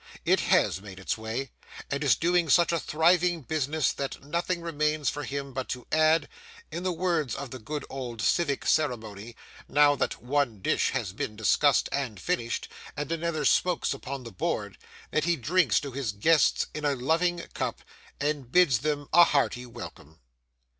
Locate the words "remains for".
4.63-5.21